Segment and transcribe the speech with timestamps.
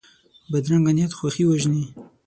[0.51, 1.83] بدرنګه نیت خوښي وژني